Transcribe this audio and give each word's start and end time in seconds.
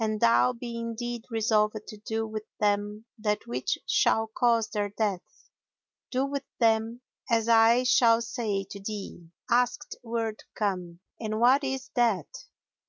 An 0.00 0.18
thou 0.18 0.54
be 0.54 0.76
indeed 0.76 1.22
resolved 1.30 1.78
to 1.86 1.96
do 1.98 2.26
with 2.26 2.42
them 2.58 3.04
that 3.16 3.46
which 3.46 3.78
shall 3.86 4.26
cause 4.26 4.68
their 4.70 4.88
death, 4.88 5.20
do 6.10 6.26
with 6.26 6.42
them 6.58 7.00
as 7.30 7.48
I 7.48 7.84
shall 7.84 8.20
say 8.20 8.64
to 8.70 8.80
thee." 8.80 9.28
Asked 9.48 9.94
Wird 10.02 10.42
Khan, 10.56 10.98
"And 11.20 11.38
what 11.38 11.62
is 11.62 11.90
that?" 11.94 12.26